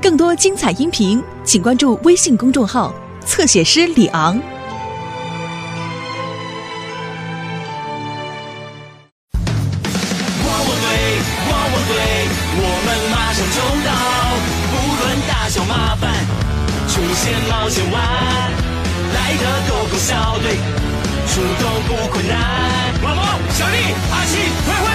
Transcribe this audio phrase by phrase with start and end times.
[0.00, 2.92] 更多精彩音频，请关注微信公众号
[3.24, 4.34] “侧写师李昂”。
[10.44, 10.86] 汪汪队，
[11.48, 11.94] 汪汪队，
[12.58, 13.90] 我们马上就到，
[14.70, 16.12] 不论大小麻烦，
[16.88, 17.96] 出现冒险湾，
[19.14, 20.58] 来的狗狗小队，
[21.28, 22.34] 出动不困难。
[23.04, 23.76] 汪汪，小丽、
[24.10, 24.36] 阿奇、
[24.66, 24.91] 灰灰、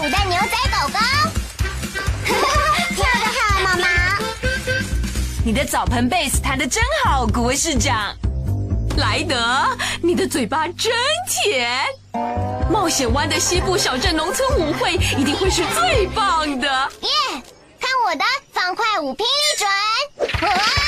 [0.00, 0.98] 跳方块舞的牛仔狗狗。
[2.94, 3.86] 跳得好，毛毛。
[5.44, 8.16] 你的澡盆贝斯弹得真好，古威市长。
[8.96, 9.36] 莱德，
[10.02, 10.92] 你的嘴巴真
[11.28, 11.84] 甜。
[12.70, 16.66] 冒险湾的西部小镇农村舞会一定会是最棒的。
[17.02, 17.10] 耶！
[17.78, 19.26] 看我的方块舞霹雳
[19.58, 19.70] 转！
[20.48, 20.62] 哇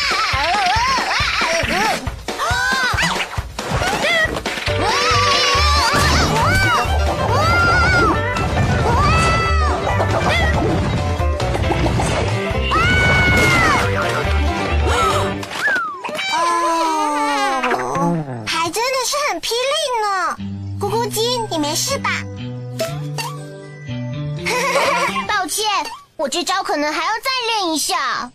[26.23, 28.31] 我这招可能还要再练一下。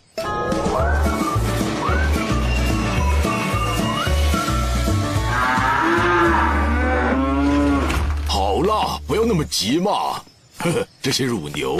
[8.28, 10.20] 好啦，不要那么急嘛。
[10.58, 11.78] 呵呵，这些乳牛。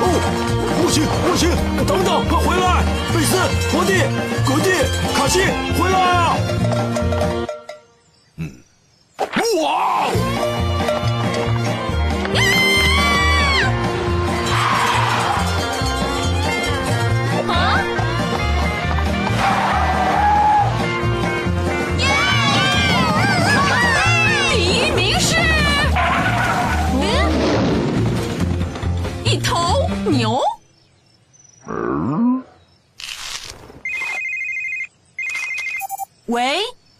[0.00, 0.06] 哦，
[0.80, 1.50] 不行不行，
[1.84, 2.84] 等等，快回来！
[3.12, 3.36] 贝斯、
[3.72, 4.04] 托蒂、
[4.46, 4.70] 葛蒂、
[5.18, 5.40] 卡西，
[5.76, 6.36] 回来啊！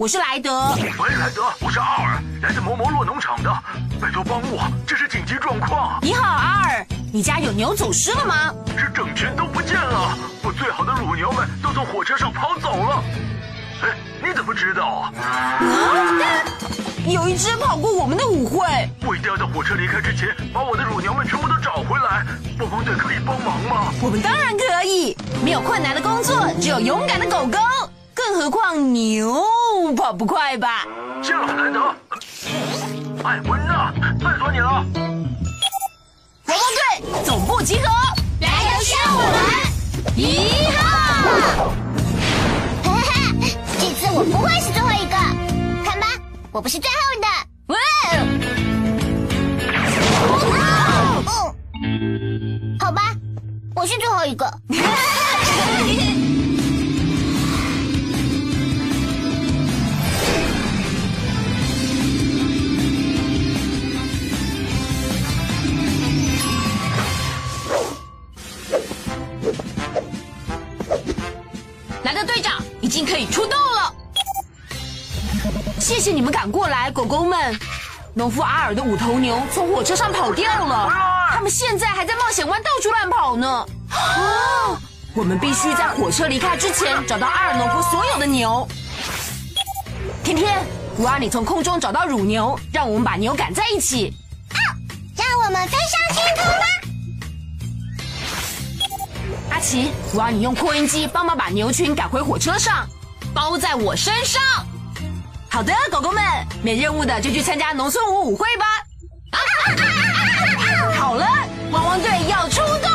[0.07, 0.73] 我是莱德。
[1.01, 3.53] 喂，莱德，我是阿尔，来自摩摩洛农场的，
[4.01, 8.55] 拜托帮我，这是紧急状况，你好，阿尔，你家有牛走失了吗？
[8.79, 13.03] 是整群都不见了，我最好的乳牛们都从火车上跑走了。
[13.83, 13.89] 哎，
[14.25, 15.11] 你怎么知道啊？
[17.05, 18.65] 有一只跑过我们的舞会。
[19.05, 22.25] 我一定要在火车离开之前，把我的乳牛们全部都找回来。
[22.61, 23.93] 汪汪队可以帮忙吗？
[24.01, 27.59] 我们当然可以，没有困难的工作，只有勇敢的狗狗。
[28.29, 29.41] 更何况牛
[29.97, 30.85] 跑不快吧？
[31.23, 31.95] 谢了，莱德。
[33.23, 34.85] 艾温娜，拜托你了。
[36.47, 37.85] 汪汪队总部集合，
[38.41, 40.83] 来的是我们，一号！
[42.83, 43.15] 哈哈，
[43.79, 45.17] 这次我不会是最后一个，
[45.85, 46.09] 看吧，
[46.51, 47.29] 我不是最后的。
[47.69, 47.79] 哇！
[51.27, 51.55] 哦，
[52.81, 53.15] 好吧，
[53.77, 54.53] 我是最后一个。
[76.07, 77.59] 谢谢你们赶过来，狗狗们。
[78.15, 80.89] 农夫阿尔的五头牛从火车上跑掉了，
[81.33, 83.67] 他们现在还在冒险湾到处乱跑呢。
[83.91, 84.79] 啊！
[85.17, 88.69] 我们必须在火车离开之前找到阿尔农夫所有的牛。
[90.23, 90.65] 天天，
[90.97, 94.15] 我让你从空中找到乳牛，让我们把牛赶在一起。
[95.17, 96.65] 让我们飞上天空吧！
[99.51, 102.87] 阿阿奇，我要你用扩音机帮忙把牛群赶回火车上，
[103.35, 104.41] 包在我身上。
[105.57, 106.23] 好的，狗狗们，
[106.63, 108.67] 没任务的就去参加农村舞舞会吧。
[111.01, 111.27] 好了，
[111.71, 112.91] 汪汪队要出动！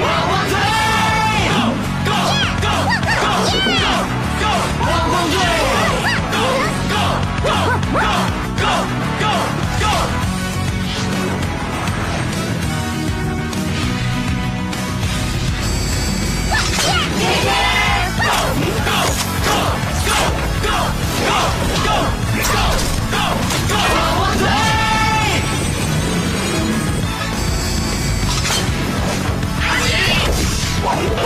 [0.00, 0.71] 汪汪队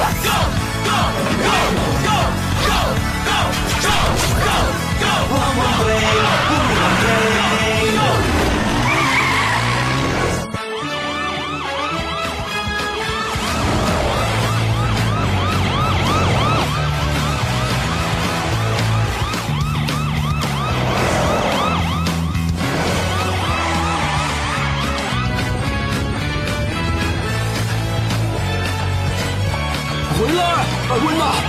[0.06, 0.45] 汪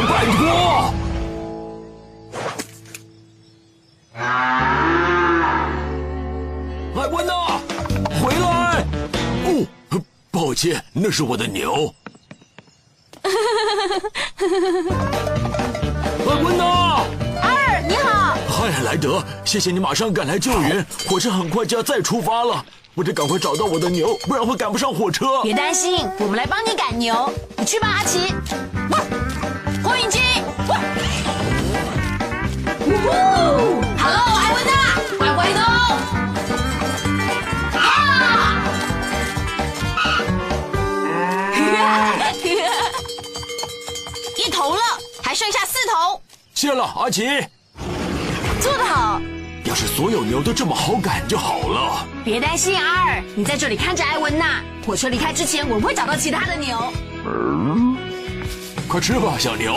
[0.06, 0.94] 拜托！
[6.96, 7.34] 艾温娜，
[8.22, 8.86] 回来！
[9.46, 9.66] 哦，
[10.30, 11.92] 抱歉，那是我的牛。
[13.24, 13.32] 艾
[16.44, 17.02] 温娜，
[17.42, 22.64] 二，你好，嗨，莱德，谢谢你马上赶来救援，火车很快就要再出发了，
[22.94, 25.42] 我得赶快找到我的牛，不然会赶不上火车。
[25.44, 27.34] 别担心，我们来帮你赶牛。
[27.58, 28.32] 你去吧，阿奇。
[33.98, 34.72] ！Hello，艾文娜，
[35.18, 35.60] 快回头。
[37.78, 37.82] 啊！
[44.38, 44.82] 一头了，
[45.24, 46.22] 还剩下四头。
[46.54, 47.24] 谢了，阿奇。
[48.60, 49.22] 做得好，
[49.64, 52.06] 要是所有牛都这么好赶就好了。
[52.26, 54.62] 别担心，阿尔，你在这里看着艾文娜。
[54.86, 56.94] 火车离开之前，我会找到其他的牛。
[58.88, 59.76] 快吃吧，小牛。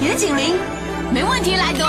[0.00, 0.58] 你的警铃，
[1.12, 1.86] 没问题，莱德。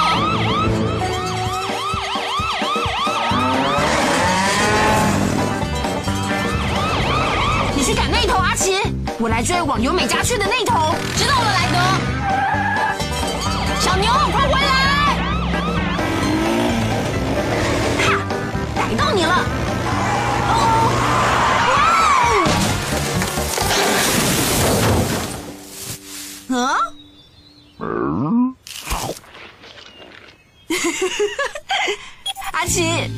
[7.75, 8.79] 你去赶那头，阿奇，
[9.19, 10.93] 我来追往由美家去的那头。
[11.15, 11.77] 知道了，莱德。
[13.79, 15.17] 小牛，快回来！
[18.05, 18.13] 哈，
[18.75, 19.60] 逮到你了。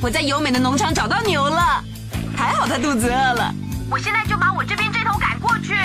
[0.01, 1.83] 我在优美的农场找到牛了，
[2.35, 3.53] 还好它肚子饿了。
[3.89, 5.75] 我现在就把我这边这头赶过去。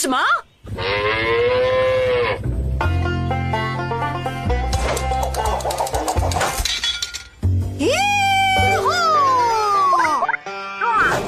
[0.00, 0.16] 什么？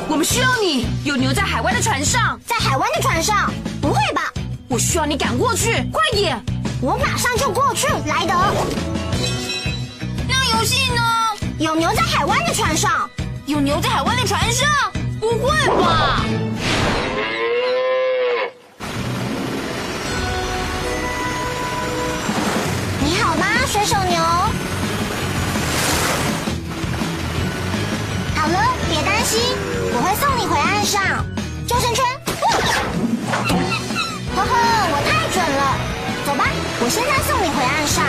[0.08, 3.52] 我们需要你，有牛在海湾的船上，在海湾的船上？
[3.82, 4.32] 不会吧？
[4.68, 6.42] 我需要你赶过去，快点！
[6.80, 8.32] 我马上就过去，莱德。
[10.26, 11.02] 那游戏呢？
[11.58, 13.06] 有牛在海湾的船上，
[13.44, 14.66] 有牛在海湾的船上？
[15.20, 16.24] 不会吧？
[29.22, 29.38] 了，别担心，
[29.94, 31.24] 我会送你回岸上。
[31.66, 32.04] 救生圈，
[34.34, 34.50] 呵呵，
[34.90, 35.78] 我太准了。
[36.26, 36.44] 走吧，
[36.80, 38.04] 我现在送你回岸上。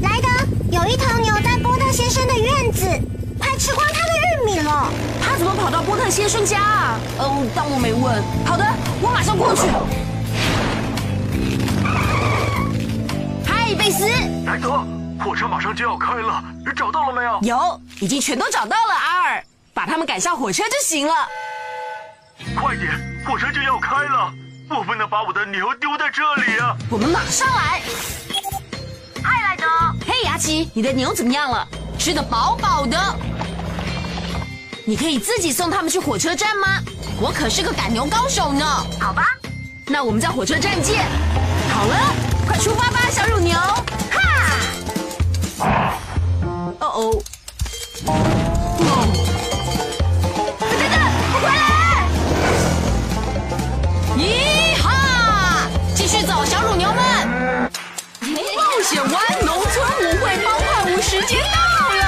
[0.00, 0.28] 莱德，
[0.70, 2.86] 有一头牛在波特先生的院子，
[3.38, 4.90] 快吃光他的玉米了。
[5.20, 6.98] 他怎么跑到波特先生家啊？
[7.18, 7.46] 嗯？
[7.54, 8.22] 当我没问。
[8.46, 8.64] 好的，
[9.02, 9.62] 我马上过去。
[13.90, 14.06] 贝斯，
[14.46, 14.86] 莱德，
[15.18, 17.40] 火车马上就要开了，你找到了没有？
[17.42, 18.94] 有，已经全都找到了。
[18.94, 19.44] 阿尔，
[19.74, 21.12] 把他们赶上火车就行了。
[22.54, 22.88] 快点，
[23.26, 24.32] 火车就要开了，
[24.68, 26.76] 我不能把我的牛丢在这里啊！
[26.88, 27.82] 我们马上来。
[29.24, 29.66] 嗨，莱德，
[30.06, 31.66] 嘿，牙奇，你的牛怎么样了？
[31.98, 32.96] 吃的饱饱的。
[34.86, 36.78] 你可以自己送他们去火车站吗？
[37.20, 38.64] 我可是个赶牛高手呢。
[39.00, 39.26] 好吧，
[39.86, 41.06] 那我们在火车站见。
[41.74, 42.14] 好了，
[42.46, 43.58] 快出发吧，小乳牛！
[43.58, 44.18] 哈，
[46.78, 47.22] 哦哦，
[48.06, 48.10] 哦，
[50.60, 50.94] 等等，
[51.32, 51.60] 我回来！
[54.16, 54.88] 咦哈，
[55.94, 57.00] 继续走，小乳牛们！
[58.56, 59.14] 冒险湾
[59.44, 61.58] 农村舞会帮快舞时间到
[61.96, 62.02] 了，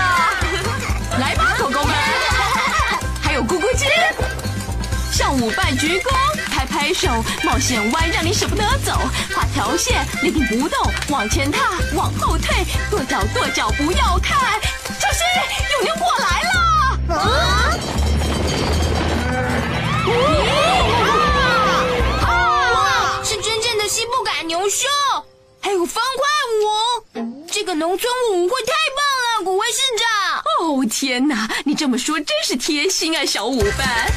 [1.18, 1.92] 来吧，狗狗们！
[3.20, 3.86] 还有咕咕鸡，
[5.10, 6.08] 向舞伴鞠躬，
[6.82, 7.08] 拍拍手，
[7.44, 8.98] 冒险弯让你舍不得走，
[9.32, 14.60] 画条线，立定不动，往前踏，往后退，跺脚跺脚不要看，
[14.98, 15.24] 小心
[15.78, 16.50] 有牛过来了！
[17.14, 17.78] 啊，
[22.74, 24.88] 哇，是真正的西部赶牛秀，
[25.60, 29.04] 还有方块舞，这个农村舞会太棒
[29.38, 30.42] 了，古威市长。
[30.60, 34.10] 哦天哪，你这么说真是贴心啊，小舞伴。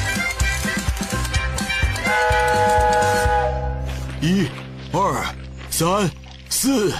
[4.20, 4.48] 一、
[4.92, 5.24] 二、
[5.70, 6.10] 三、
[6.48, 6.92] 四、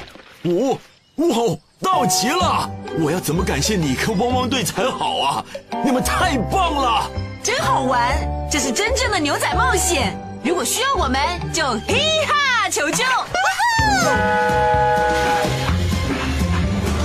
[0.44, 0.75] 五，
[1.16, 2.70] 哇，到齐了！
[2.99, 5.44] 我要怎么感谢你和汪汪队才好啊？
[5.85, 7.11] 你们太棒了！
[7.42, 8.16] 真好玩，
[8.50, 10.16] 这是真正的牛仔冒险。
[10.44, 11.20] 如果需要我们，
[11.52, 13.04] 就嘿哈求救。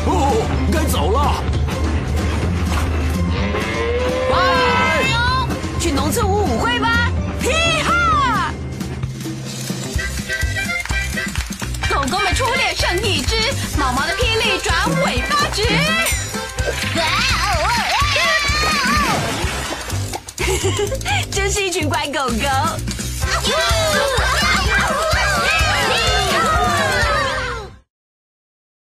[0.05, 1.43] 哦，该走了。
[4.31, 7.00] 拜，去农村舞舞会吧！
[13.91, 15.63] 毛毛的霹雳转尾巴直
[16.95, 17.03] 哇
[17.43, 17.69] 哦哇
[18.95, 19.09] 哦
[21.29, 22.47] 真是一群乖狗狗。
[22.47, 22.77] 啊
[23.43, 25.20] 呜